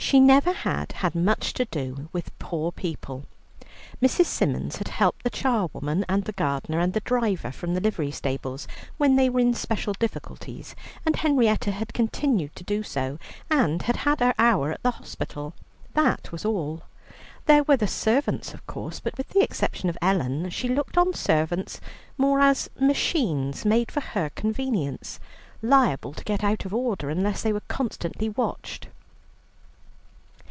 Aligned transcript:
She 0.00 0.20
never 0.20 0.52
had 0.52 0.92
had 0.92 1.14
much 1.14 1.52
to 1.54 1.66
do 1.66 2.08
with 2.14 2.38
poor 2.38 2.72
people. 2.72 3.26
Mrs. 4.00 4.24
Symons 4.26 4.76
had 4.76 4.88
helped 4.88 5.22
the 5.22 5.28
charwoman, 5.28 6.06
and 6.08 6.24
the 6.24 6.32
gardener, 6.32 6.78
and 6.78 6.94
the 6.94 7.00
driver 7.00 7.50
from 7.52 7.74
the 7.74 7.80
livery 7.80 8.10
stables, 8.12 8.66
when 8.96 9.16
they 9.16 9.28
were 9.28 9.40
in 9.40 9.52
special 9.52 9.92
difficulties, 9.94 10.74
and 11.04 11.16
Henrietta 11.16 11.72
had 11.72 11.92
continued 11.92 12.54
to 12.56 12.64
do 12.64 12.82
so, 12.82 13.18
and 13.50 13.82
had 13.82 13.96
had 13.96 14.20
her 14.20 14.32
hour 14.38 14.72
at 14.72 14.82
the 14.82 14.92
hospital. 14.92 15.52
That 15.92 16.32
was 16.32 16.44
all. 16.46 16.84
There 17.44 17.64
were 17.64 17.76
the 17.76 17.86
servants, 17.88 18.54
of 18.54 18.66
course, 18.66 19.00
but 19.00 19.18
with 19.18 19.28
the 19.30 19.42
exception 19.42 19.90
of 19.90 19.98
Ellen 20.00 20.48
she 20.48 20.68
looked 20.68 20.96
on 20.96 21.12
servants 21.12 21.82
more 22.16 22.40
as 22.40 22.70
machines 22.80 23.66
made 23.66 23.90
for 23.92 24.00
her 24.00 24.30
convenience, 24.30 25.20
liable 25.60 26.14
to 26.14 26.24
get 26.24 26.42
out 26.44 26.64
of 26.64 26.72
order 26.72 27.10
unless 27.10 27.42
they 27.42 27.52
were 27.52 27.60
constantly 27.68 28.30
watched. 28.30 28.88